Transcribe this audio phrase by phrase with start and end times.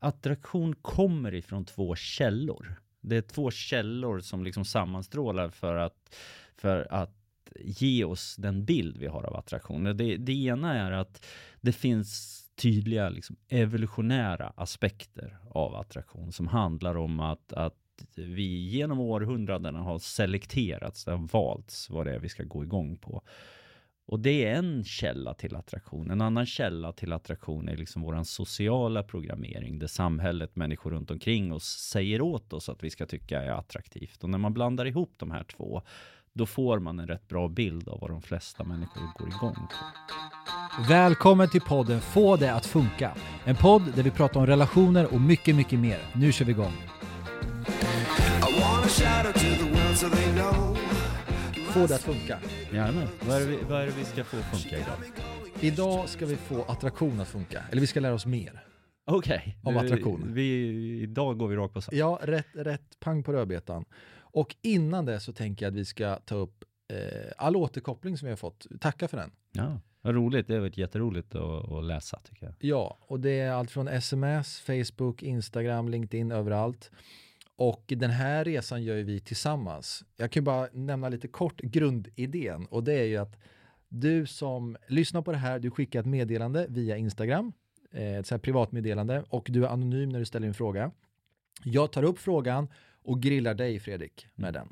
[0.00, 2.80] attraktion kommer ifrån två källor.
[3.00, 6.14] Det är två källor som liksom sammanstrålar för att,
[6.56, 7.16] för att
[7.60, 9.84] ge oss den bild vi har av attraktion.
[9.84, 11.26] Det, det ena är att
[11.60, 17.74] det finns tydliga liksom, evolutionära aspekter av attraktion som handlar om att, att
[18.14, 22.96] vi genom århundradena har selekterats, det har valts vad det är vi ska gå igång
[22.96, 23.22] på.
[24.10, 26.10] Och det är en källa till attraktion.
[26.10, 31.52] En annan källa till attraktion är liksom vår sociala programmering, där samhället, människor runt omkring
[31.52, 34.24] oss säger åt oss att vi ska tycka är attraktivt.
[34.24, 35.82] Och när man blandar ihop de här två,
[36.32, 40.88] då får man en rätt bra bild av vad de flesta människor går igång på.
[40.88, 43.14] Välkommen till podden Få det att funka.
[43.44, 45.98] En podd där vi pratar om relationer och mycket, mycket mer.
[46.14, 46.72] Nu kör vi igång.
[51.70, 52.38] Få det att funka.
[52.72, 53.08] Jajamän.
[53.20, 54.96] Vad är, det vi, vad är det vi ska få funka idag?
[55.60, 57.62] Idag ska vi få attraktion att funka.
[57.70, 58.64] Eller vi ska lära oss mer.
[59.04, 59.56] Okej.
[59.62, 60.34] Om attraktion.
[60.34, 60.68] Vi,
[61.02, 61.94] idag går vi rakt på sak.
[61.94, 63.84] Ja, rätt, rätt pang på rödbetan.
[64.18, 68.26] Och innan det så tänker jag att vi ska ta upp eh, all återkoppling som
[68.26, 68.66] vi har fått.
[68.80, 69.30] Tacka för den.
[69.52, 70.46] Ja, vad roligt.
[70.46, 72.54] Det har varit jätteroligt att, att läsa tycker jag.
[72.58, 76.90] Ja, och det är allt från sms, Facebook, Instagram, LinkedIn, överallt.
[77.60, 80.04] Och den här resan gör ju vi tillsammans.
[80.16, 83.36] Jag kan bara nämna lite kort grundidén och det är ju att
[83.88, 87.52] du som lyssnar på det här, du skickar ett meddelande via Instagram,
[87.92, 90.90] eh, ett så här privatmeddelande och du är anonym när du ställer en fråga.
[91.64, 92.68] Jag tar upp frågan
[93.02, 94.68] och grillar dig Fredrik med den.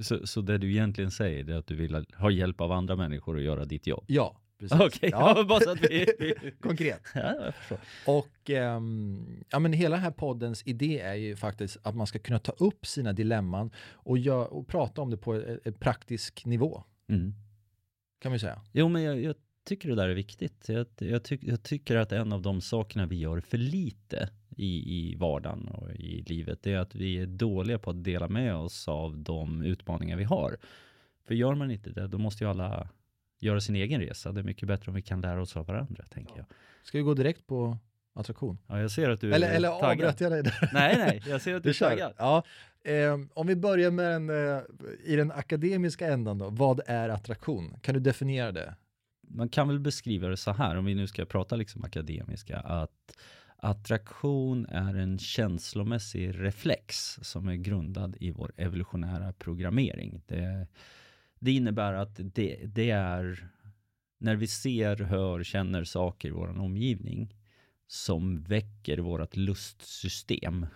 [0.00, 3.36] Så, så det du egentligen säger är att du vill ha hjälp av andra människor
[3.36, 4.04] att göra ditt jobb?
[4.06, 4.80] Ja, precis.
[4.80, 5.44] Okej, ja.
[5.48, 6.06] bara så att vi...
[6.60, 7.02] Konkret.
[7.14, 7.52] Ja.
[8.06, 12.18] Och ehm, ja, men hela den här poddens idé är ju faktiskt att man ska
[12.18, 15.32] kunna ta upp sina dilemman och, gör, och prata om det på
[15.64, 16.84] en, praktisk nivå.
[17.08, 17.34] Mm.
[18.20, 18.60] Kan vi säga.
[18.72, 20.68] Jo, men jag, jag tycker det där är viktigt.
[20.68, 24.98] Jag, jag, tyck, jag tycker att en av de sakerna vi gör för lite i,
[24.98, 28.88] i vardagen och i livet, är att vi är dåliga på att dela med oss
[28.88, 30.56] av de utmaningar vi har.
[31.24, 32.88] För gör man inte det, då måste ju alla
[33.42, 34.32] göra sin egen resa.
[34.32, 36.46] Det är mycket bättre om vi kan lära oss av varandra, tänker jag.
[36.82, 37.78] Ska vi gå direkt på
[38.14, 38.58] attraktion?
[38.66, 39.90] Ja, jag ser att du Eller, är eller taggad.
[39.92, 40.70] avbröt jag dig där?
[40.72, 41.90] Nej, nej, jag ser att du är Du kör.
[41.90, 42.12] taggad.
[42.18, 42.42] Ja.
[42.84, 44.62] Ehm, om vi börjar med den, eh,
[45.04, 46.48] i den akademiska ändan då.
[46.50, 47.74] Vad är attraktion?
[47.80, 48.74] Kan du definiera det?
[49.34, 53.16] man kan väl beskriva det så här, om vi nu ska prata liksom akademiska, att
[53.56, 60.22] attraktion är en känslomässig reflex som är grundad i vår evolutionära programmering.
[60.26, 60.66] Det,
[61.42, 63.48] det innebär att det, det är
[64.18, 67.34] när vi ser, hör, känner saker i vår omgivning
[67.86, 70.66] som väcker vårt lustsystem.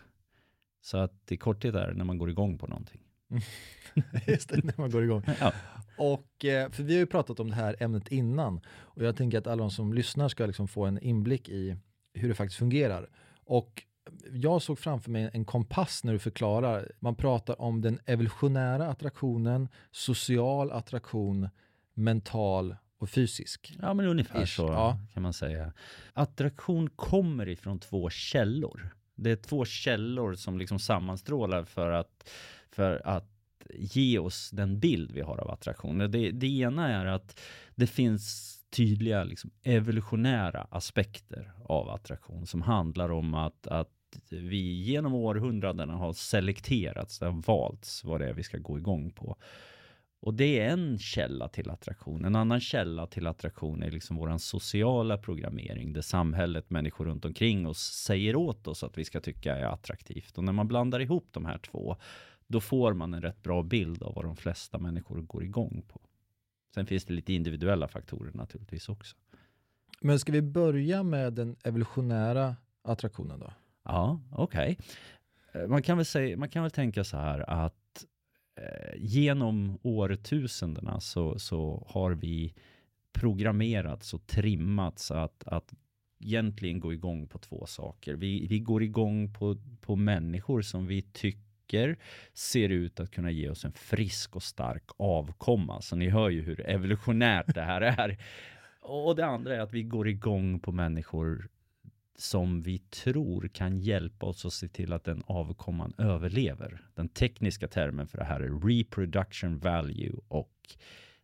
[0.81, 3.00] Så att i korthet är det när man går igång på någonting.
[4.27, 5.22] Just det, när man går igång.
[5.41, 5.53] Ja.
[5.99, 9.38] Och, eh, för vi har ju pratat om det här ämnet innan och jag tänker
[9.38, 11.77] att alla de som lyssnar ska liksom få en inblick i
[12.15, 13.10] hur det faktiskt fungerar.
[13.44, 13.83] Och
[14.32, 16.93] jag såg framför mig en kompass när du förklarar.
[17.00, 21.49] Man pratar om den evolutionära attraktionen, social attraktion,
[21.94, 23.77] mental och fysisk.
[23.82, 24.99] Ja, men ungefär Ish, så ja.
[25.15, 25.72] kan man säga.
[26.12, 28.94] Attraktion kommer ifrån två källor.
[29.15, 32.31] Det är två källor som liksom sammanstrålar för att,
[32.71, 33.31] för att
[33.75, 35.98] ge oss den bild vi har av attraktion.
[35.98, 37.41] Det, det ena är att
[37.75, 43.91] det finns tydliga liksom, evolutionära aspekter av attraktion som handlar om att, att
[44.31, 49.11] vi genom århundradena har selekterats, det har valts vad det är vi ska gå igång
[49.11, 49.37] på.
[50.21, 52.25] Och det är en källa till attraktion.
[52.25, 57.66] En annan källa till attraktion är liksom våran sociala programmering, där samhället, människor runt omkring
[57.66, 60.39] oss säger åt oss att vi ska tycka är attraktivt.
[60.39, 61.97] Och när man blandar ihop de här två,
[62.47, 66.00] då får man en rätt bra bild av vad de flesta människor går igång på.
[66.75, 69.16] Sen finns det lite individuella faktorer naturligtvis också.
[70.00, 73.53] Men ska vi börja med den evolutionära attraktionen då?
[73.87, 74.79] Ja, okej.
[75.53, 75.67] Okay.
[75.67, 78.05] Man, kan väl säga, man kan väl tänka så här att
[78.61, 82.55] eh, genom årtusendena så, så har vi
[83.13, 85.75] programmerats och trimmats att, att
[86.21, 88.15] egentligen gå igång på två saker.
[88.15, 91.97] Vi, vi går igång på, på människor som vi tycker
[92.33, 95.81] ser ut att kunna ge oss en frisk och stark avkomma.
[95.81, 98.19] Så ni hör ju hur evolutionärt det här är.
[98.81, 101.49] Och det andra är att vi går igång på människor
[102.18, 106.83] som vi tror kan hjälpa oss att se till att den avkomman överlever.
[106.95, 110.77] Den tekniska termen för det här är reproduction value och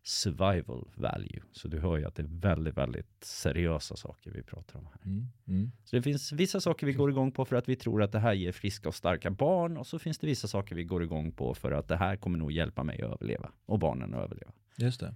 [0.03, 1.41] survival value.
[1.51, 5.05] Så du hör ju att det är väldigt, väldigt seriösa saker vi pratar om här.
[5.05, 5.27] Mm.
[5.47, 5.71] Mm.
[5.83, 8.19] Så det finns vissa saker vi går igång på för att vi tror att det
[8.19, 11.31] här ger friska och starka barn och så finns det vissa saker vi går igång
[11.31, 14.51] på för att det här kommer nog hjälpa mig att överleva och barnen att överleva.
[14.77, 15.15] Just det.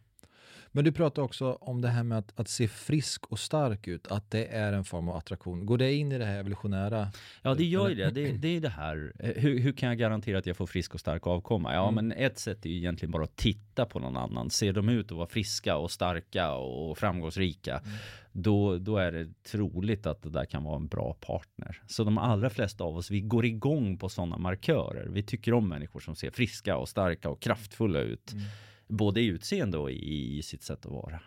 [0.77, 4.07] Men du pratar också om det här med att, att se frisk och stark ut,
[4.07, 5.65] att det är en form av attraktion.
[5.65, 7.07] Går det in i det här evolutionära?
[7.41, 8.09] Ja, det gör ju det.
[8.09, 9.13] Det, det är det här.
[9.19, 11.73] Eh, hur, hur kan jag garantera att jag får frisk och stark avkomma?
[11.73, 11.95] Ja, Mm.
[12.07, 14.49] men ett sätt är ju egentligen bara att titta på någon annan.
[14.49, 17.97] Ser de ut att vara friska och starka och framgångsrika, Mm.
[18.31, 21.81] då, då är det troligt att det där kan vara en bra partner.
[21.87, 25.07] Så de allra flesta av oss, vi går igång på sådana markörer.
[25.09, 28.33] Vi tycker om människor som ser friska och starka och kraftfulla ut.
[28.33, 28.45] Mm.
[28.87, 31.19] Både i utseende och i, i sitt sätt att vara.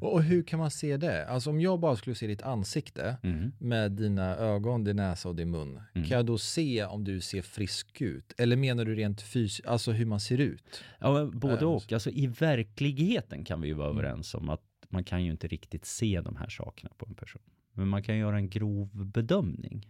[0.00, 1.26] Och Och, hur kan man se det?
[1.28, 3.52] Alltså om jag bara skulle se ditt ansikte mm.
[3.58, 6.08] med dina ögon, din näsa och din mun, Mm.
[6.08, 8.32] kan jag då se om du ser frisk ut?
[8.38, 10.82] Eller menar du rent fysiskt, alltså hur man ser ut?
[10.98, 11.92] Ja, både Äh, och.
[11.92, 13.98] Alltså, I verkligheten kan vi ju vara Mm.
[13.98, 17.42] överens om att man kan ju inte riktigt se de här sakerna på en person.
[17.72, 19.88] Men man kan göra en grov bedömning.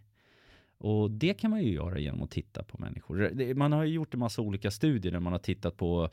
[0.79, 3.55] Och det kan man ju göra genom att titta på människor.
[3.55, 6.11] Man har ju gjort en massa olika studier där man har tittat på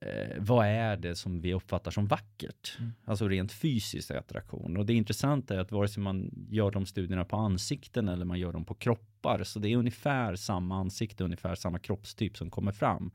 [0.00, 2.76] eh, vad är det som vi uppfattar som vackert?
[2.78, 2.92] Mm.
[3.04, 4.76] Alltså rent fysisk attraktion.
[4.76, 8.38] Och det intressanta är att vare sig man gör de studierna på ansikten eller man
[8.38, 12.72] gör dem på kroppar, så det är ungefär samma ansikte, ungefär samma kroppstyp som kommer
[12.72, 13.10] fram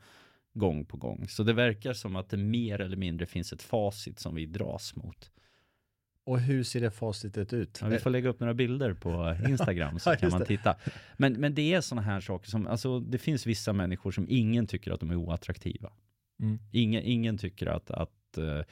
[0.53, 1.27] gång på gång.
[1.27, 4.95] Så det verkar som att det mer eller mindre finns ett facit som vi dras
[4.95, 5.31] mot.
[6.25, 7.79] Och hur ser det facitet ut?
[7.81, 10.75] Ja, vi får lägga upp några bilder på Instagram så Ja, kan man titta.
[11.17, 14.67] Men, men det är sådana här saker som, alltså det finns vissa människor som ingen
[14.67, 15.91] tycker att de är oattraktiva.
[16.39, 16.59] Mm.
[16.71, 18.63] Ingen, ingen tycker att, att, eh,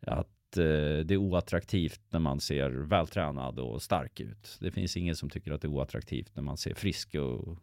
[0.00, 4.56] att eh, det är oattraktivt när man ser vältränad och stark ut.
[4.60, 7.58] Det finns ingen som tycker att det är oattraktivt när man ser frisk och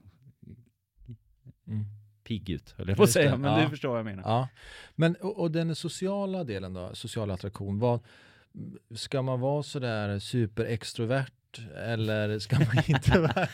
[1.67, 1.85] Mm.
[2.23, 3.38] pigg ut, höll jag på att säga.
[3.38, 3.63] Men ja.
[3.63, 4.23] du förstår vad jag menar.
[4.23, 4.47] Ja,
[4.95, 8.00] men och, och den sociala delen då, social attraktion, vad,
[8.95, 11.31] ska man vara sådär superextrovert
[11.77, 13.47] eller ska man inte vara?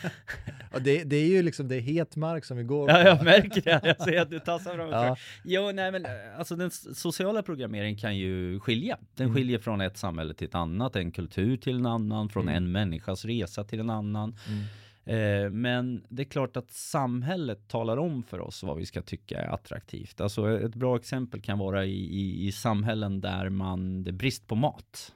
[0.72, 2.92] Ja, det, det är ju liksom, det är het mark som vi går på.
[2.92, 3.80] Ja, jag märker det.
[3.84, 5.16] Jag ser att du tassar fram Ja.
[5.44, 6.06] Jo, nej men
[6.38, 8.98] alltså den sociala programmeringen kan ju skilja.
[9.14, 9.36] Den Mm.
[9.36, 12.54] skiljer från ett samhälle till ett annat, en kultur till en annan, från Mm.
[12.56, 14.36] en människas resa till en annan.
[14.48, 14.64] Mm.
[15.04, 19.38] Eh, men det är klart att samhället talar om för oss vad vi ska tycka
[19.42, 20.20] är attraktivt.
[20.20, 24.46] Alltså ett bra exempel kan vara i, i, i samhällen där man, det är brist
[24.46, 25.12] på mat.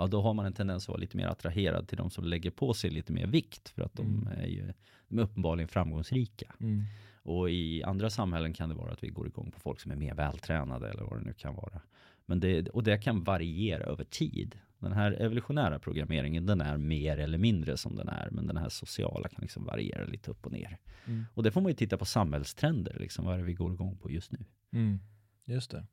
[0.00, 2.50] Ja, då har man en tendens att vara lite mer attraherad till de som lägger
[2.50, 4.38] på sig lite mer vikt för att de Mm.
[4.38, 4.72] är ju
[5.08, 6.54] de är uppenbarligen framgångsrika.
[6.60, 6.82] Mm.
[7.22, 9.96] Och i andra samhällen kan det vara att vi går igång på folk som är
[9.96, 11.80] mer vältränade eller vad det nu kan vara.
[12.26, 14.58] Men det, och det kan variera över tid.
[14.78, 18.28] Den här evolutionära programmeringen, den är mer eller mindre som den är.
[18.30, 20.78] Men den här sociala kan liksom variera lite upp och ner.
[21.06, 21.26] Mm.
[21.34, 23.24] Och det får man ju titta på samhällstrender, liksom.
[23.24, 24.38] Vad är det vi går igång på just nu?
[24.72, 25.00] Mm.
[25.44, 25.86] Just det.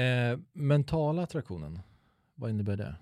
[0.00, 1.78] Eh, mentala attraktionen,
[2.34, 2.96] vad innebär det?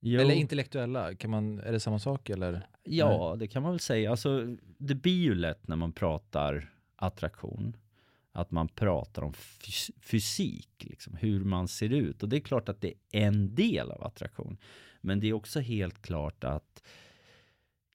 [0.00, 2.66] Jo, Eller intellektuella, kan man, är det samma sak eller?
[2.82, 4.10] Ja, det kan man väl säga.
[4.10, 7.76] Alltså, det blir ju lätt när man pratar attraktion.
[8.32, 12.22] Att man pratar om fys- fysik, liksom, hur man ser ut.
[12.22, 14.56] Och det är klart att det är en del av attraktion.
[15.00, 16.82] Men det är också helt klart att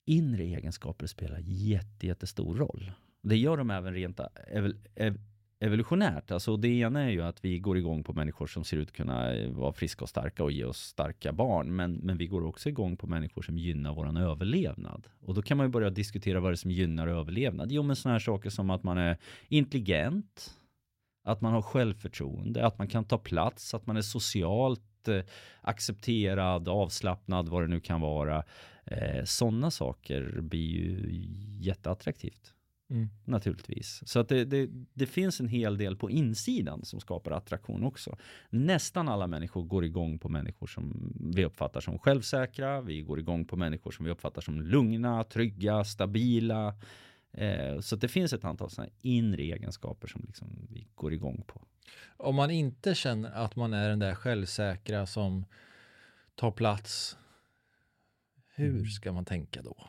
[0.06, 2.92] inre egenskaper spelar jätte, jättestor roll.
[3.22, 4.20] Det gör de även rent
[4.54, 5.20] ev- ev-
[5.60, 6.32] evolutionärt.
[6.32, 8.96] Alltså det ena är ju att vi går igång på människor som ser ut att
[8.96, 11.76] kunna eh, vara friska och starka och ge oss starka barn.
[11.76, 15.08] Men, men vi går också igång på människor som gynnar våran överlevnad.
[15.22, 17.72] Och då kan man ju börja diskutera vad det är som gynnar överlevnad.
[17.72, 19.18] Jo, men sådana här saker som att man är
[19.48, 20.56] intelligent,
[21.24, 25.24] att man har självförtroende, att man kan ta plats, att man är socialt eh,
[25.62, 28.44] accepterad, avslappnad, vad det nu kan vara.
[28.86, 31.08] Eh, Sådana saker blir ju
[31.60, 32.54] jätteattraktivt
[32.92, 33.10] Mm.
[33.26, 34.02] naturligtvis.
[34.06, 38.18] Så att det, det, det finns en hel del på insidan som skapar attraktion också.
[38.50, 42.82] Nästan alla människor går igång på människor som vi uppfattar som självsäkra.
[42.82, 46.76] Vi går igång på människor som vi uppfattar som lugna, trygga, stabila.
[47.32, 51.62] Eh, så det finns ett antal sådana inre egenskaper som liksom vi går igång på.
[52.18, 55.46] Om man inte känner att man är den där självsäkra som
[56.36, 57.18] tar plats,
[58.56, 58.86] hur Mm.
[58.86, 59.88] ska man tänka då?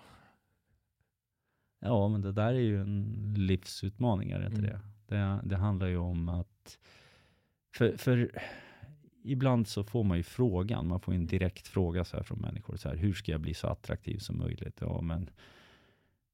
[1.81, 4.71] Ja, men det där är ju en livsutmaning, är det inte Mm.
[5.07, 5.15] det?
[5.17, 5.41] det?
[5.45, 6.79] Det handlar ju om att...
[7.77, 8.31] För, för
[9.25, 12.77] ibland så får man ju frågan, man får en direkt fråga så här från människor,
[12.77, 14.79] så här, hur ska jag bli så attraktiv som möjligt?
[14.81, 15.31] Ja, men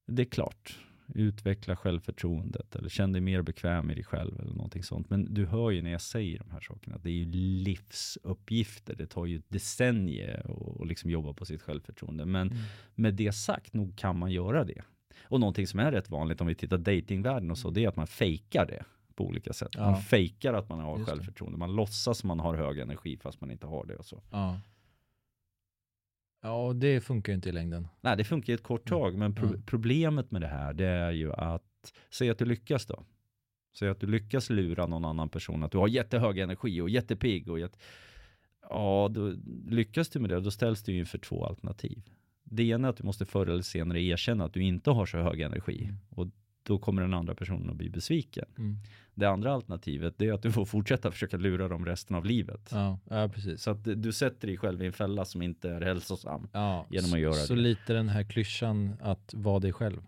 [0.06, 0.78] det är klart.
[1.14, 5.10] Utveckla självförtroendet eller känn dig mer bekväm i dig själv eller någonting sånt.
[5.10, 7.24] Men du hör ju när jag säger de här sakerna, det är ju
[7.64, 8.94] livsuppgifter.
[8.94, 10.50] Det tar ju att
[10.80, 12.26] att liksom jobba på sitt självförtroende.
[12.26, 12.62] Men Mm.
[12.94, 14.82] med det sagt, nog kan man göra det.
[15.22, 17.96] Och någonting som är rätt vanligt om vi tittar datingvärlden och så, det är att
[17.96, 19.70] man fejkar det på olika sätt.
[19.72, 19.90] Ja.
[19.90, 21.58] Man fejkar att man har Just självförtroende.
[21.58, 24.22] Man låtsas som man har hög energi fast man inte har det och så.
[24.30, 24.60] Ja.
[26.42, 27.88] Ja, och det funkar ju inte i längden.
[28.00, 29.60] Nej, det funkar ju ett kort tag, men pro- Ja.
[29.66, 33.04] problemet med det här, det är ju att, säg att du lyckas då.
[33.78, 37.50] Säg att du lyckas lura någon annan person att du har jättehög energi och jättepigg
[37.50, 37.78] och jätte...
[38.70, 39.34] Ja, då
[39.66, 42.02] lyckas du med det, då ställs du inför två alternativ.
[42.50, 45.18] Det ena är att du måste förr eller senare erkänna att du inte har så
[45.18, 45.84] hög energi.
[45.84, 45.96] Mm.
[46.10, 46.28] Och
[46.62, 48.44] då kommer den andra personen att bli besviken.
[48.58, 48.76] Mm.
[49.14, 52.68] Det andra alternativet är att du får fortsätta försöka lura dem resten av livet.
[52.72, 53.62] Ja, ja, precis.
[53.62, 56.48] Så att du sätter dig själv i en fälla som inte är hälsosam.
[56.52, 57.60] Ja, genom att göra så det.
[57.60, 60.02] lite den här klyschan att vara dig själv.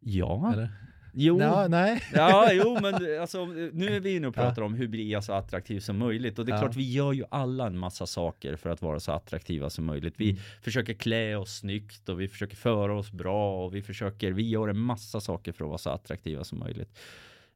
[0.00, 0.70] Ja, Eller?
[1.16, 1.40] Jo.
[1.40, 2.02] Ja, nej.
[2.14, 5.32] Ja, jo, men alltså, nu är vi inne och pratar om hur bli jag så
[5.32, 6.38] attraktiv som möjligt.
[6.38, 6.60] Och det är Ja.
[6.60, 10.14] klart, vi gör ju alla en massa saker för att vara så attraktiva som möjligt.
[10.16, 10.42] Vi Mm.
[10.62, 14.68] försöker klä oss snyggt och vi försöker föra oss bra och vi försöker, vi gör
[14.68, 16.98] en massa saker för att vara så attraktiva som möjligt.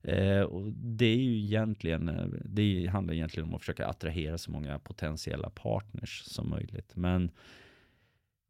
[0.03, 4.51] Eh, och det är ju egentligen, eh, det handlar egentligen om att försöka attrahera så
[4.51, 6.91] många potentiella partners som möjligt.
[6.97, 7.31] Men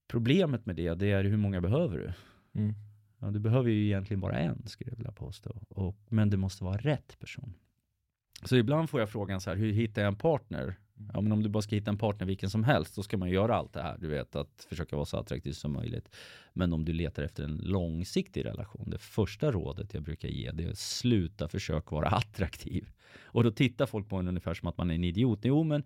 [0.09, 2.13] problemet med det, det är hur många behöver du?
[2.61, 2.75] Mm.
[3.21, 5.63] Ja, du behöver ju egentligen bara en, skulle jag vilja påstå.
[5.69, 7.55] Och, men det måste vara rätt person.
[8.45, 10.77] Så ibland får jag frågan så här, hur hittar jag en partner?
[11.13, 13.31] Ja, men om du bara ska hitta en partner vilken som helst, då ska man
[13.31, 13.99] göra allt det här.
[13.99, 16.17] Du vet, att försöka vara så attraktiv som möjligt.
[16.53, 20.65] Men om du letar efter en långsiktig relation, det första rådet jag brukar ge, det
[20.65, 22.91] är att sluta försöka vara attraktiv.
[23.23, 25.41] Och då tittar folk på en ungefär som att man är en idiot.
[25.43, 25.83] Jo, men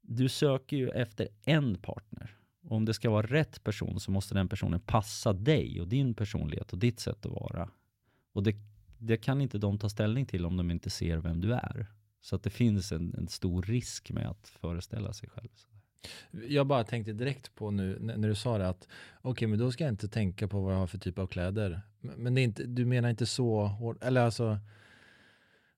[0.00, 2.36] du söker ju efter en partner.
[2.64, 6.14] Och om det ska vara rätt person så måste den personen passa dig och din
[6.14, 7.70] personlighet och ditt sätt att vara.
[8.32, 8.56] Och det,
[8.98, 11.86] det kan inte de ta ställning till om de inte ser vem du är.
[12.20, 15.48] Så att det finns en, en stor risk med att föreställa sig själv.
[16.48, 18.88] Jag bara tänkte direkt på nu när när du sa det att
[19.22, 21.80] okej, men då ska jag inte tänka på vad jag har för typ av kläder.
[22.00, 24.58] Men men det är inte, du menar inte så hårt, eller alltså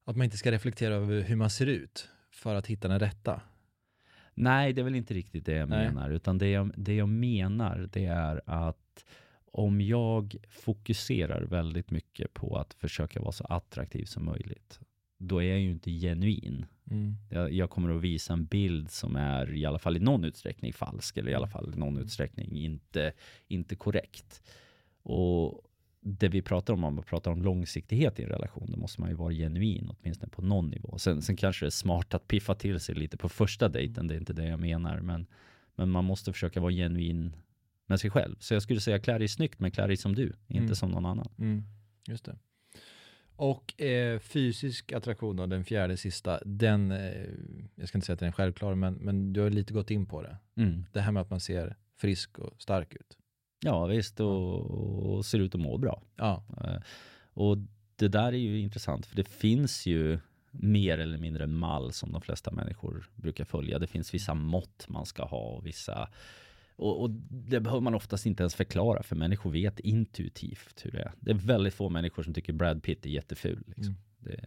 [0.04, 3.42] att man inte ska reflektera över hur man ser ut för att hitta den rätta.
[4.36, 5.86] Nej, det är väl inte riktigt det jag Nej.
[5.86, 6.10] menar.
[6.10, 9.04] Utan det jag, det jag menar det är att
[9.52, 14.80] om jag fokuserar väldigt mycket på att försöka vara så attraktiv som möjligt,
[15.18, 16.66] då är jag ju inte genuin.
[16.90, 17.14] Mm.
[17.30, 20.72] Jag, jag kommer att visa en bild som är i alla fall i någon utsträckning
[20.72, 23.12] falsk eller i alla fall i någon utsträckning inte,
[23.48, 24.42] inte korrekt.
[25.02, 25.62] Och
[26.08, 29.10] det vi pratar om, om man pratar om långsiktighet i en relation, då måste man
[29.10, 30.98] ju vara genuin åtminstone på någon nivå.
[30.98, 34.14] Sen, sen kanske det är smart att piffa till sig lite på första dejten, det
[34.14, 35.26] är inte det jag menar, men,
[35.74, 37.36] men man måste försöka vara genuin
[37.86, 38.36] med sig själv.
[38.38, 40.74] Så jag skulle säga klä dig snyggt, men klä dig som du, inte Mm.
[40.74, 41.28] som någon annan.
[41.38, 41.64] Mm.
[42.08, 42.36] Just det.
[43.36, 47.24] Och eh, fysisk attraktion, då, den fjärde sista, den, eh,
[47.74, 50.06] jag ska inte säga att den är självklar, men, men du har lite gått in
[50.06, 50.36] på det.
[50.56, 50.84] Mm.
[50.92, 53.18] Det här med att man ser frisk och stark ut.
[53.66, 54.70] Ja, visst, och,
[55.16, 56.02] och ser ut att må bra.
[56.16, 56.80] Ja, Eh,
[57.34, 57.58] Och
[57.96, 60.18] det där är ju intressant för det finns ju
[60.50, 63.78] mer eller mindre en mall som de flesta människor brukar följa.
[63.78, 66.08] Det finns vissa mått man ska ha och vissa
[66.76, 71.02] och, och det behöver man oftast inte ens förklara för människor vet intuitivt hur det
[71.02, 71.12] är.
[71.20, 73.64] Det är väldigt få människor som tycker Brad Pitt är jätteful.
[73.66, 73.84] Liksom.
[73.84, 73.96] Mm.
[74.18, 74.46] Det,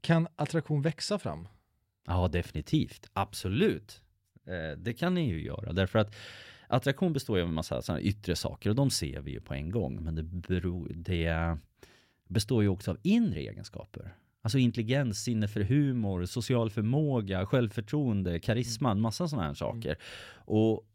[0.00, 1.48] Kan attraktion växa fram?
[2.06, 3.10] Ja, definitivt.
[3.12, 4.02] Absolut.
[4.46, 5.72] Eh, det kan ni ju göra.
[5.72, 6.14] Därför att
[6.68, 9.54] attraktion består ju av en massa sådana yttre saker och de ser vi ju på
[9.54, 10.04] en gång.
[10.04, 11.58] Men det, beror, det
[12.28, 14.14] består ju också av inre egenskaper.
[14.42, 19.96] Alltså intelligens, sinne för humor, social förmåga, självförtroende, karisma, en massa sådana här saker.
[20.34, 20.86] Och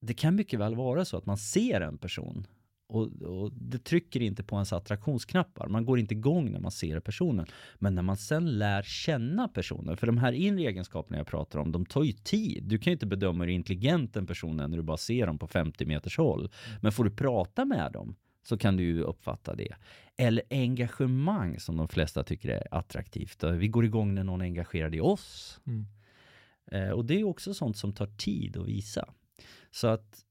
[0.00, 2.46] det kan mycket väl vara så att man ser en person
[2.92, 5.68] och, och det trycker inte på ens attraktionsknappar.
[5.68, 7.46] Man går inte igång när man ser personen.
[7.78, 11.72] Men när man sen lär känna personen, för de här inre egenskaperna jag pratar om,
[11.72, 12.64] de tar ju tid.
[12.64, 15.38] Du kan ju inte bedöma hur intelligent en person är när du bara ser dem
[15.38, 16.50] på 50 meters håll.
[16.80, 19.74] Men får du prata med dem så kan du ju uppfatta det.
[20.16, 23.44] Eller engagemang som de flesta tycker är attraktivt.
[23.44, 25.60] Vi går igång när någon är engagerad i oss.
[25.66, 25.86] Mm.
[26.72, 29.08] Eh, och det är också sånt som tar tid att visa.
[29.70, 30.24] Så att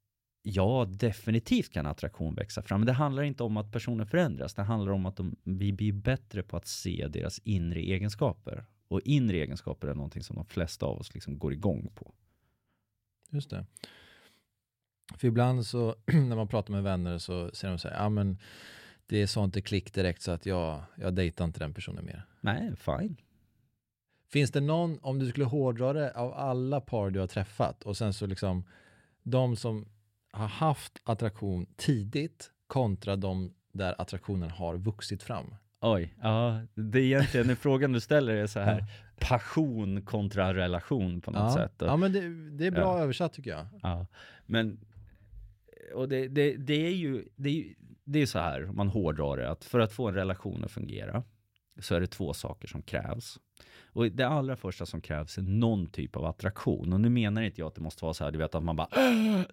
[0.44, 2.80] ja, definitivt kan attraktion växa fram.
[2.80, 4.54] Men det handlar inte om att personen förändras.
[4.54, 8.66] Det handlar om att de, vi blir bättre på att se deras inre egenskaper.
[8.88, 12.14] Och inre egenskaper är någonting som de flesta av oss liksom går igång på.
[13.30, 13.66] Just det.
[15.16, 18.38] För ibland så när man pratar med vänner så säger de så här, ja men
[19.06, 22.26] det är sånt det klick direkt så att jag, jag dejtar inte den personen mer.
[22.42, 23.18] Nej, fine.
[24.30, 27.98] Finns det någon, om du skulle hårdra det, av alla par du har träffat och
[27.98, 28.64] sen så liksom
[29.24, 29.88] de som
[30.32, 35.56] har haft attraktion tidigt kontra de där attraktionen har vuxit fram.
[35.82, 38.86] Oj, ja, det är egentligen frågan du ställer är så här
[39.20, 41.82] passion kontra relation på något Ja, sätt.
[41.82, 43.04] Och- ja men det, det är bra Ja.
[43.04, 43.66] översatt tycker jag.
[43.82, 44.08] Ja,
[44.46, 44.80] men
[45.96, 48.88] och det, det, det är ju det är, ju- det är så här, om man
[48.90, 51.24] hårdrar det, att för att få en relation att fungera
[51.80, 53.38] så är det två saker som krävs.
[53.94, 56.94] Och det allra första som krävs är någon typ av attraktion.
[56.94, 58.76] Och nu menar inte jag att det måste vara så här, du vet att man
[58.76, 58.88] bara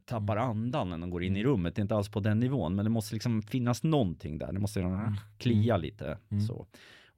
[0.04, 1.74] tappar andan när man går in i rummet.
[1.74, 4.52] Det är inte alls på den nivån, men det måste liksom finnas någonting där.
[4.52, 5.14] Det måste mm.
[5.38, 6.46] klia lite mm.
[6.46, 6.66] så.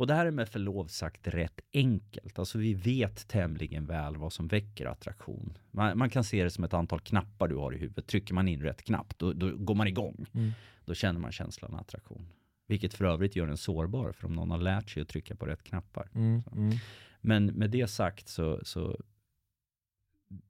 [0.00, 2.38] Och det här är med förlov sagt rätt enkelt.
[2.38, 5.58] Alltså vi vet tämligen väl vad som väcker attraktion.
[5.70, 8.06] Man, man, kan se det som ett antal knappar du har i huvudet.
[8.06, 10.26] Trycker man in rätt knapp, då, då går man igång.
[10.34, 10.50] Mm.
[10.84, 12.26] Då känner man känslan av attraktion.
[12.66, 15.46] Vilket för övrigt gör en sårbar, för om någon har lärt sig att trycka på
[15.46, 16.08] rätt knappar.
[16.14, 16.42] Mm.
[16.52, 16.76] Mm.
[17.20, 18.96] Men med det sagt så, så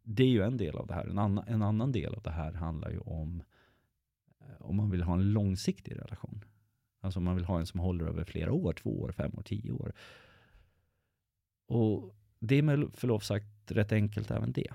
[0.03, 1.07] det är ju en del av det här.
[1.07, 3.43] En annan, en annan del av det här handlar ju om
[4.41, 6.45] eh, om man vill ha en långsiktig relation.
[7.01, 9.43] Alltså om man vill ha en som håller över flera år, två år, fem år,
[9.43, 9.93] tio år.
[11.67, 14.73] Och det är med förlov sagt rätt enkelt även det.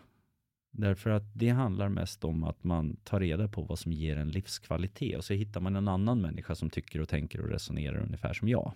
[0.71, 4.29] Därför att det handlar mest om att man tar reda på vad som ger en
[4.29, 8.33] livskvalitet och så hittar man en annan människa som tycker och tänker och resonerar ungefär
[8.33, 8.73] som jag.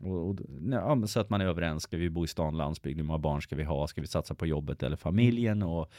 [0.00, 0.36] Och, och,
[0.70, 3.42] ja, så att man är överens, ska vi bo i stan, landsbygd, hur många barn
[3.42, 5.62] ska vi ha, ska vi satsa på jobbet eller familjen?
[5.62, 5.90] Och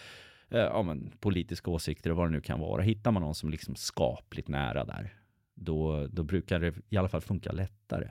[0.50, 2.82] eh, ja, men, politiska åsikter och vad det nu kan vara.
[2.82, 5.14] Hittar man någon som liksom skapligt nära där,
[5.56, 8.10] då, då brukar det i alla fall funka lättare.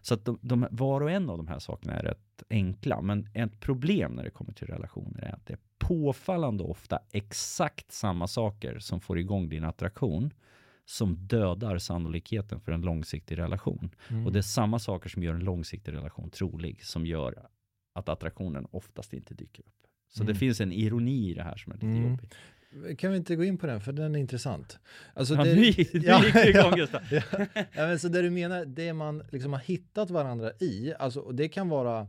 [0.00, 3.28] Så att de, de, var och en av de här sakerna är rätt enkla, men
[3.34, 8.26] ett problem när det kommer till relationer är att det är påfallande ofta exakt samma
[8.26, 10.30] saker som får igång din attraktion
[10.88, 13.90] som dödar sannolikheten för en långsiktig relation.
[14.08, 14.26] Mm.
[14.26, 17.48] Och det är samma saker som gör en långsiktig relation trolig, som gör
[17.92, 19.86] att attraktionen oftast inte dyker upp.
[20.08, 20.32] Så mm.
[20.32, 22.10] det finns en ironi i det här som är lite mm.
[22.10, 22.98] jobbig.
[22.98, 24.78] Kan vi inte gå in på den, för den är intressant.
[25.14, 27.02] Alltså ja, det, nu, ja, gick det igång Gustav.
[27.10, 27.22] Ja,
[27.54, 31.48] ja, men så det du menar, det man liksom har hittat varandra i, alltså, det
[31.48, 32.08] kan vara,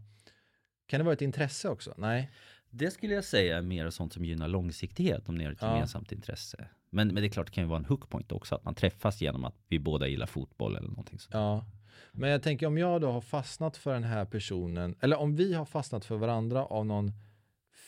[0.87, 1.93] kan det vara ett intresse också?
[1.97, 2.31] Nej?
[2.69, 6.11] Det skulle jag säga är mer sånt som gynnar långsiktighet, om ni har ett gemensamt
[6.11, 6.67] intresse.
[6.89, 9.21] Men, men det är klart, det kan ju vara en hookpoint också, att man träffas
[9.21, 11.33] genom att vi båda gillar fotboll eller någonting sånt.
[11.33, 11.65] Ja,
[12.11, 15.53] men jag tänker om jag då har fastnat för den här personen, eller om vi
[15.53, 17.11] har fastnat för varandra av någon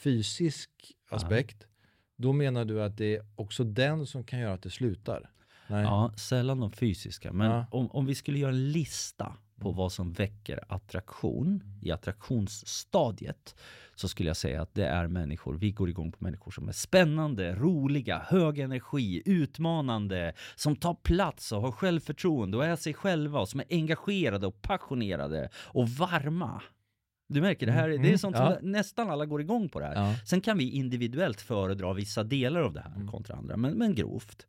[0.03, 0.69] fysisk
[1.09, 1.67] aspekt,
[2.15, 5.29] då menar du att det är också den som kan göra att det slutar?
[5.67, 5.83] Nej.
[5.83, 7.33] Ja, sällan de fysiska.
[7.33, 7.65] Men ja.
[7.71, 9.77] om, om vi skulle göra en lista på mm.
[9.77, 13.55] vad som väcker attraktion i attraktionsstadiet
[13.95, 16.71] så skulle jag säga att det är människor, vi går igång på människor som är
[16.71, 23.39] spännande, roliga, hög energi, utmanande, som tar plats och har självförtroende och är sig själva
[23.39, 26.61] och som är engagerade och passionerade och varma.
[27.27, 28.17] Du märker, det här mm, det är mm.
[28.17, 28.57] sånt ja.
[28.59, 29.95] som nästan alla går igång på det här.
[29.95, 30.15] Ja.
[30.25, 33.07] Sen kan vi individuellt föredra vissa delar av det här mm.
[33.07, 34.47] kontra andra, men, men grovt.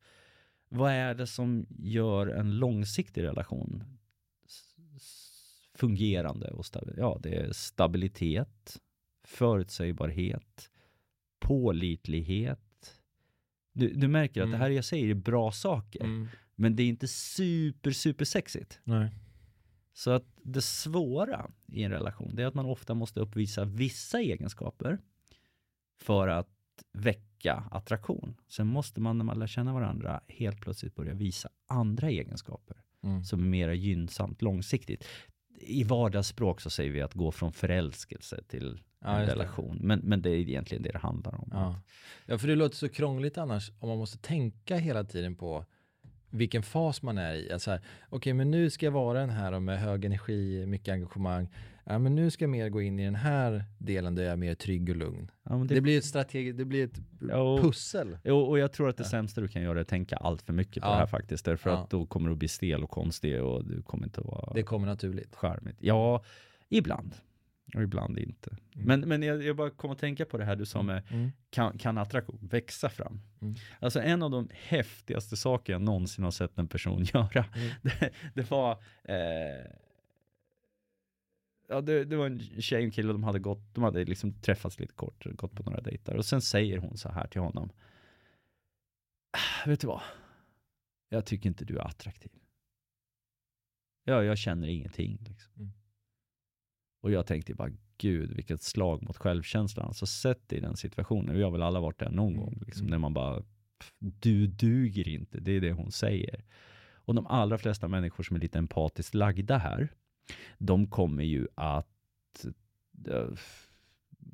[0.68, 3.84] Vad är det som gör en långsiktig relation
[5.74, 6.50] fungerande?
[6.50, 6.64] Och
[6.96, 8.80] ja, det är stabilitet,
[9.24, 10.70] förutsägbarhet,
[11.38, 13.00] pålitlighet.
[13.72, 14.48] Du, du märker mm.
[14.48, 14.60] att det mm.
[14.60, 16.28] här jag säger är bra saker, mm.
[16.54, 18.80] men det är inte super, super sexigt.
[18.84, 19.10] Nej.
[19.92, 24.20] Så att det svåra i en relation, det är att man ofta måste uppvisa vissa
[24.20, 24.98] egenskaper
[26.00, 26.48] för att
[26.92, 28.36] väcka attraktion.
[28.48, 33.24] Sen måste man när man lär känna varandra helt plötsligt börja visa andra egenskaper mm.
[33.24, 35.04] som är mer gynnsamt långsiktigt.
[35.60, 39.78] I vardagsspråk så säger vi att gå från förälskelse till ja, en relation.
[39.80, 41.48] Men, men det är egentligen det det handlar om.
[41.52, 41.80] Ja.
[42.26, 45.64] ja, för det låter så krångligt annars om man måste tänka hela tiden på
[46.32, 47.52] vilken fas man är i.
[47.52, 51.48] Alltså Okej, okay, men nu ska jag vara den här med hög energi, mycket engagemang.
[51.84, 54.36] Ja, men nu ska jag mer gå in i den här delen där jag är
[54.36, 55.30] mer trygg och lugn.
[55.42, 55.74] Ja, det...
[55.74, 55.80] det...
[55.80, 58.18] blir ett strategiskt, det blir ett jo, pussel.
[58.24, 59.08] Jo, och jag tror att det ja.
[59.08, 60.92] sämsta du kan göra är att tänka allt för mycket på ja.
[60.92, 61.44] det här faktiskt.
[61.44, 64.52] Därför att då kommer du bli stel och konstig och du kommer inte att vara...
[64.54, 65.34] Det kommer naturligt.
[65.34, 65.76] Charmigt.
[65.80, 66.24] Ja,
[66.68, 67.14] ibland.
[67.74, 68.50] Och ibland inte.
[68.50, 68.86] Mm.
[68.86, 71.30] Men, men jag, jag bara kom att tänka på det här du sa med, mm.
[71.50, 73.20] kan, kan attraktion växa fram?
[73.40, 73.54] Mm.
[73.80, 77.70] Alltså en av de häftigaste saker jag någonsin har sett en person göra, mm.
[77.82, 78.72] det, det, var
[79.04, 79.16] eh,
[81.68, 84.32] Ja, det, det, var en tjej och en kille, de hade gått, de hade liksom
[84.32, 86.16] träffats lite kort, gått på några dejter.
[86.16, 87.70] Och sen säger hon så här till honom.
[89.66, 90.00] Vet du vad?
[91.08, 92.32] Jag tycker inte du är attraktiv.
[94.04, 95.18] Ja, jag känner ingenting.
[95.28, 95.72] Liksom.
[97.02, 97.10] Mm.
[97.10, 99.86] Och jag tänkte bara, gud vilket slag mot självkänslan.
[99.86, 101.36] Alltså sätt i den situationen.
[101.36, 102.90] Vi har väl alla varit där någon gång, liksom, mm.
[102.90, 103.42] när man bara,
[103.98, 105.40] du duger inte.
[105.40, 106.44] Det är det hon säger.
[107.04, 109.88] Och de allra flesta människor som är lite empatiskt lagda här,
[110.58, 112.46] de kommer ju att
[113.08, 113.28] äh,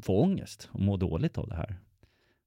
[0.02, 1.78] få ångest och må dåligt av det här.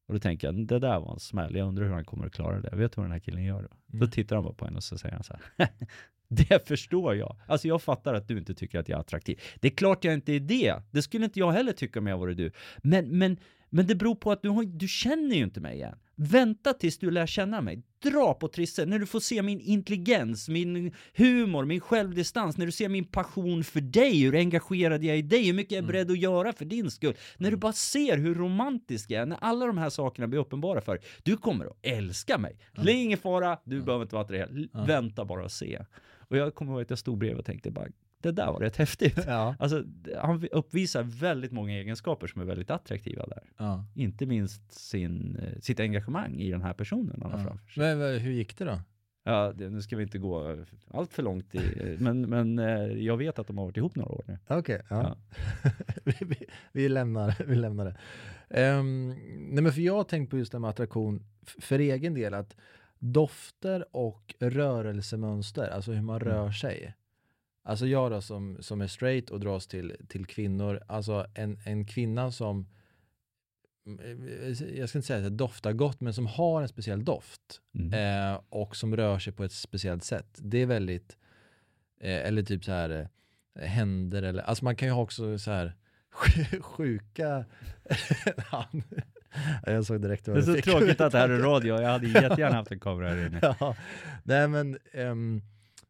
[0.08, 1.56] Och då tänker jag, det där var en smäll.
[1.56, 2.76] Jag undrar hur han kommer att klara det.
[2.76, 3.70] Vet du vad den här killen gör då?
[3.94, 4.00] Mm.
[4.00, 5.68] Då tittar han bara på henne och så säger han så här.
[6.50, 7.36] Det förstår jag.
[7.48, 9.40] Alltså jag fattar att du inte tycker att jag är attraktiv.
[9.60, 10.76] Det är klart jag inte är det.
[10.92, 12.52] Det skulle inte jag heller tycka om jag vore du.
[12.78, 13.38] Men, men,
[13.70, 15.96] men det beror på att du, har, du känner ju inte mig än.
[16.16, 17.84] Vänta tills du lär känna mig.
[18.04, 22.72] Dra på trissor när du får se min intelligens, min humor, min självdistans, när du
[22.72, 25.82] ser min passion för dig, hur engagerad jag är i dig, hur mycket jag är
[25.84, 25.92] Mm.
[25.92, 27.14] beredd att göra för din skull.
[27.38, 30.82] När du bara ser hur romantisk jag är, när alla de här sakerna blir uppenbara
[30.82, 31.04] för dig.
[31.24, 32.58] Du kommer att älska mig.
[32.84, 34.68] Det är ingen fara, du behöver inte vara attraherad.
[34.88, 35.80] Vänta bara och se.
[36.32, 37.88] Och jag kommer ihåg att jag stod bredvid och tänkte bara,
[38.22, 39.24] det där var rätt häftigt.
[39.28, 39.56] Ja.
[39.60, 39.84] Alltså,
[40.18, 43.44] han uppvisar väldigt många egenskaper som är väldigt attraktiva där.
[43.58, 43.86] ja.
[43.96, 47.46] Inte minst sin, eh, sitt engagemang i den här personen han har ja.
[47.46, 47.84] framför sig.
[47.84, 48.80] Men, men hur gick det då?
[49.24, 50.58] Ja, det, nu ska vi inte gå
[50.92, 54.12] allt för långt, i, men, men eh, jag vet att de har varit ihop några
[54.12, 54.38] år nu.
[54.48, 55.16] Okej, ja.
[55.64, 55.70] Ja.
[56.04, 57.96] vi, vi, vi, lämnar, vi lämnar det.
[58.50, 61.24] Ehm, nej men för jag har tänkt på just det här med attraktion
[61.60, 62.56] för egen del, att
[63.02, 66.34] dofter och rörelsemönster, alltså hur man Mm.
[66.34, 66.94] rör sig.
[67.64, 71.86] Alltså jag då som, som är straight och dras till, till kvinnor, alltså en, en
[71.86, 72.68] kvinna som,
[74.04, 77.94] eh, jag ska inte säga att doftar gott, men som har en speciell doft Mm.
[78.34, 80.40] eh, och som rör sig på ett speciellt sätt.
[80.42, 81.18] Det är väldigt,
[82.00, 83.08] eh, eller typ så här
[83.56, 85.76] eh, händer eller, alltså man kan ju ha också så här
[86.62, 87.46] sjuka,
[88.38, 88.84] Han-
[89.66, 91.90] jag såg direkt Det vad är du så tråkigt att det här är radio, jag
[91.90, 93.40] hade jättegärna haft en kamera här inne.
[93.60, 93.76] ja.
[94.24, 95.42] Nej men ehm,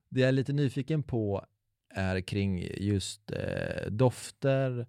[0.09, 1.45] det jag är lite nyfiken på
[1.93, 4.87] är kring just eh, dofter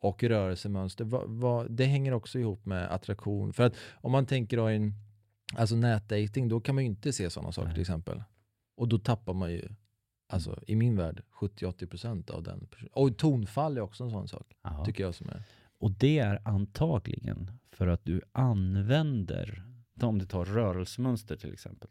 [0.00, 1.04] och rörelsemönster.
[1.04, 3.52] Va, va, det hänger också ihop med attraktion.
[3.52, 4.92] För att om man tänker då i en
[5.54, 7.74] alltså nätdating, då kan man ju inte se sådana saker Nej.
[7.74, 8.22] till exempel.
[8.76, 9.68] Och då tappar man ju,
[10.32, 12.68] alltså i min värld, 70-80% av den.
[12.92, 14.84] Och tonfall är också en sån sak, Ja.
[14.84, 15.42] tycker jag som är.
[15.80, 19.62] Och det är antagligen för att du använder,
[20.00, 21.90] om du tar rörelsemönster till exempel,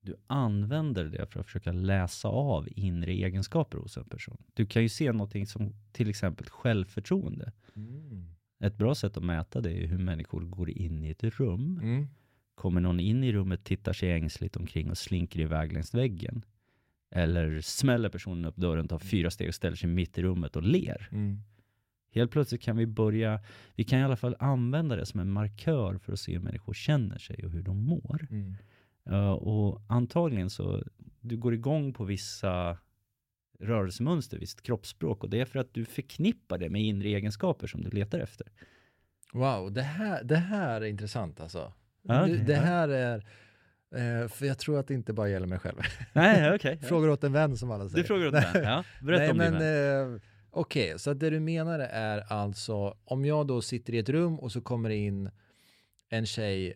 [0.00, 4.36] du använder det för att försöka läsa av inre egenskaper hos en person.
[4.54, 7.52] Du kan ju se någonting som till exempel självförtroende.
[8.60, 11.80] Ett bra sätt att mäta det är hur människor går in i ett rum.
[11.82, 12.06] Mm.
[12.54, 16.44] Kommer någon in i rummet, tittar sig ängsligt omkring och slinker iväg längs väggen.
[17.10, 20.62] Eller smäller personen upp dörren, tar fyra steg och ställer sig mitt i rummet och
[20.62, 21.08] ler.
[21.12, 21.38] Mm.
[22.14, 23.40] Helt plötsligt kan vi börja,
[23.74, 26.74] vi kan i alla fall använda det som en markör för att se hur människor
[26.74, 28.26] känner sig och hur de mår.
[28.30, 28.56] Mm.
[29.10, 30.82] Uh, och antagligen så,
[31.20, 32.78] du går igång på vissa
[33.60, 37.82] rörelsemönster, visst kroppsspråk och det är för att du förknippar det med inre egenskaper som
[37.82, 38.46] du letar efter.
[39.32, 41.72] Wow, det här, det här är intressant alltså.
[42.02, 43.16] Det, okej, det här är,
[43.94, 45.78] eh, för jag tror att det inte bara gäller mig själv.
[46.12, 46.78] Nej, okej.
[46.82, 48.02] Frågar åt en vän som alla säger.
[48.02, 48.46] Du frågar åt mig.
[48.54, 50.14] Ja, berätta Nej, om men, din vän.
[50.14, 50.20] eh,
[50.56, 54.38] Okej, så att det du menar är alltså om jag då sitter i ett rum
[54.38, 55.30] och så kommer in
[56.08, 56.74] en tjej,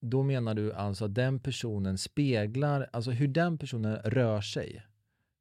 [0.00, 4.82] då menar du alltså att den personen speglar, alltså hur den personen rör sig,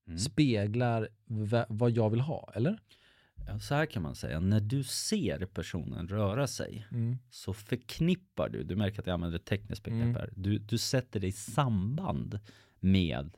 [0.07, 0.19] Mm.
[0.19, 2.79] speglar va- vad jag vill ha, eller?
[3.47, 6.88] Ja, så här kan man säga, när du ser personen röra sig
[7.29, 10.15] så förknippar du, du märker att jag använder ett tekniskt begrepp Mm.
[10.15, 12.39] här, du, du sätter dig i samband
[12.79, 13.38] med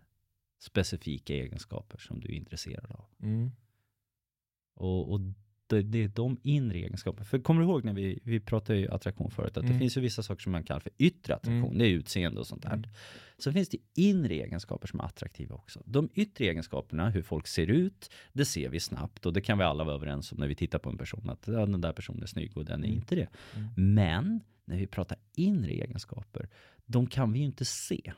[0.59, 3.05] specifika egenskaper som du är intresserad av.
[3.21, 3.51] Mm.
[4.73, 5.19] Och, och
[5.67, 7.25] det, det är de inre egenskaperna.
[7.25, 9.73] För kommer du ihåg när vi, vi pratade ju attraktion förut, att Mm.
[9.73, 11.77] det finns ju vissa saker som man kallar för yttre attraktion, Mm.
[11.77, 12.73] det är utseende och sånt där.
[12.73, 12.89] Mm.
[13.37, 15.81] Så finns det inre egenskaper som är attraktiva också.
[15.85, 19.63] De yttre egenskaperna, hur folk ser ut, det ser vi snabbt och det kan vi
[19.63, 22.21] alla vara överens om när vi tittar på en person, att ja, den där personen
[22.23, 22.97] är snygg och den är Mm.
[22.99, 23.27] inte det.
[23.55, 23.93] Mm.
[23.95, 26.49] Men när vi pratar inre egenskaper,
[26.85, 28.13] de kan vi ju inte se.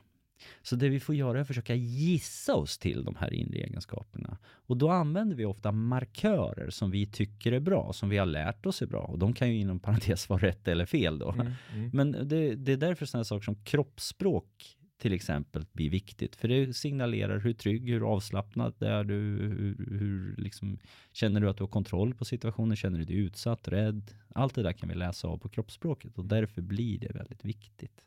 [0.62, 4.38] Så det vi får göra är att försöka gissa oss till de här inre egenskaperna.
[4.44, 8.66] Och då använder vi ofta markörer som vi tycker är bra, som vi har lärt
[8.66, 9.02] oss är bra.
[9.02, 11.32] Och de kan ju inom parentes vara rätt eller fel då.
[11.32, 11.52] Mm.
[11.74, 11.90] Mm.
[11.92, 16.36] Men det, det är därför sådana saker som kroppsspråk till exempel blir viktigt.
[16.36, 20.78] För det signalerar hur trygg, hur avslappnad är du, hur, hur liksom,
[21.12, 24.14] känner du att du har kontroll på situationen, känner du dig utsatt, rädd?
[24.34, 28.02] Allt det där kan vi läsa av på kroppsspråket och därför blir det väldigt viktigt.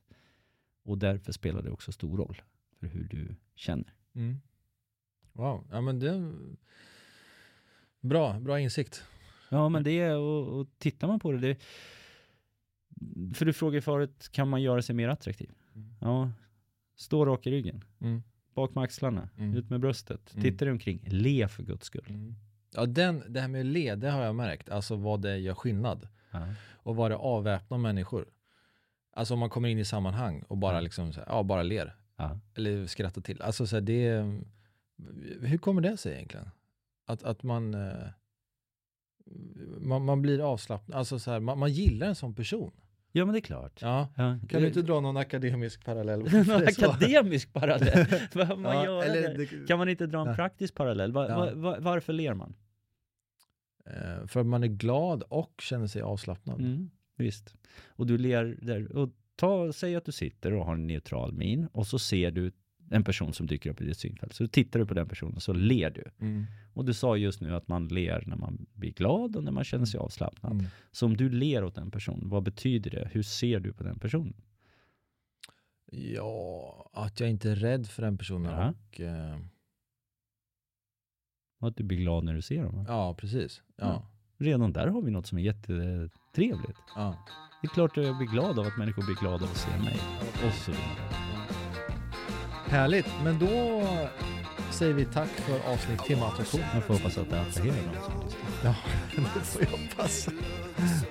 [0.84, 2.42] Och därför spelar det också stor roll
[2.80, 3.94] för hur du känner.
[4.16, 4.42] Mm.
[5.34, 6.34] Wow, ja men det
[8.02, 9.04] Bra, bra insikt.
[9.50, 11.58] Ja, men det är, och, och tittar man på det, det
[13.34, 15.52] för du frågade förut, kan man göra sig mer attraktiv?
[15.76, 15.90] Mm.
[16.02, 16.32] Ja,
[16.96, 17.84] stå rak i ryggen.
[18.02, 18.24] Mm.
[18.54, 19.56] Bak med axlarna, Mm.
[19.58, 20.34] ut med bröstet.
[20.34, 20.44] Mm.
[20.44, 22.06] Titta dig omkring, le för guds skull.
[22.10, 22.36] Mm.
[22.76, 26.08] Ja, den, det här med le, det har jag märkt, alltså vad det gör skillnad.
[26.32, 26.48] Ja.
[26.72, 28.26] Och vad det avväpnar människor.
[29.12, 31.96] Alltså om man kommer in i sammanhang och bara liksom, så här, ja bara ler.
[32.18, 32.40] Ja.
[32.56, 33.42] Eller skrattar till.
[33.42, 34.26] Alltså så här, det
[35.42, 36.50] hur kommer det sig egentligen?
[37.06, 38.08] Att, att man, eh,
[39.80, 42.72] man, man blir avslappnad, alltså så här, man, man gillar en sån person.
[43.12, 43.82] ja, men det är klart.
[43.82, 44.08] Ja.
[44.16, 44.38] Ja.
[44.50, 46.20] Kan du inte dra någon akademisk parallell?
[46.48, 48.06] Någon akademisk parallell?
[48.34, 49.46] Vad man Ja, gör eller det?
[49.46, 50.34] det- Kan man inte dra en Ja.
[50.36, 51.12] praktisk parallell?
[51.12, 51.38] Va, Ja.
[51.38, 52.56] va, va, varför ler man?
[53.86, 56.60] Eh, För att man är glad och känner sig avslappnad.
[56.60, 57.56] Mm, visst.
[57.88, 58.96] Och du ler där.
[58.96, 62.52] Och ta, säg att du sitter och har en neutral min och så ser du
[62.92, 64.34] en person som dyker upp i ditt synfält.
[64.34, 66.26] Så tittar du på den personen och så ler du.
[66.26, 66.46] Mm.
[66.74, 69.64] Och du sa just nu att man ler när man blir glad och när man
[69.64, 70.52] känner sig avslappnad.
[70.52, 70.66] Mm.
[70.92, 73.10] Så om du ler åt en person, vad betyder det?
[73.12, 74.34] Hur ser du på den personen?
[75.92, 78.70] Ja, att jag inte är rädd för den personen Ja.
[78.70, 79.38] och eh,
[81.60, 82.86] att du blir glad när du ser dem.
[82.88, 83.62] ja, precis.
[83.76, 83.86] Ja.
[83.86, 84.09] Ja.
[84.42, 86.80] Redan där har vi något som är jättetrevligt.
[86.96, 87.16] Ja.
[87.62, 89.70] Det är klart att jag blir glad av att människor blir glada av att se
[89.84, 89.98] mig.
[90.48, 90.86] Och så vidare.
[92.68, 93.48] Härligt, men då
[94.72, 96.62] säger vi tack för avsnitt temattraktion.
[96.74, 98.42] Jag får hoppas att det attraherar någon som lyssnar.
[98.64, 98.76] Ja,
[99.36, 100.30] det får jag hoppas.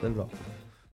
[0.00, 0.28] Det är bra.